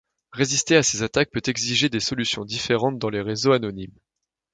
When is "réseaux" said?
3.21-3.51